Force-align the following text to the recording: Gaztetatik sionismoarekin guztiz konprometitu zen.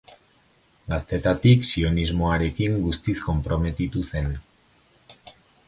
Gaztetatik 0.93 1.67
sionismoarekin 1.73 2.79
guztiz 2.87 3.17
konprometitu 3.29 4.07
zen. 4.15 4.35